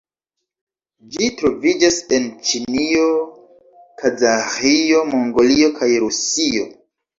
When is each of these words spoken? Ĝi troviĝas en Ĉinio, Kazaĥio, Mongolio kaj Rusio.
Ĝi 1.15 1.27
troviĝas 1.41 1.99
en 2.17 2.25
Ĉinio, 2.47 3.05
Kazaĥio, 4.03 5.05
Mongolio 5.15 5.73
kaj 5.79 5.93
Rusio. 6.09 6.69